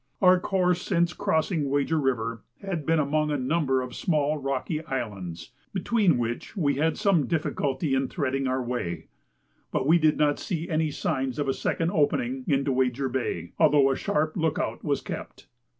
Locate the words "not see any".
10.17-10.89